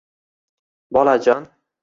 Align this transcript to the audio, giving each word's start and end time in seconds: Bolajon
Bolajon 0.97 1.45